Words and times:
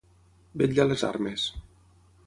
Vetllar 0.61 0.87
les 0.87 1.05
armes. 1.11 1.47